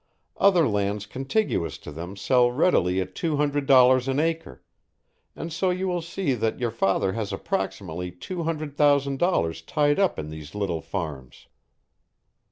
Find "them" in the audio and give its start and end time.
1.91-2.15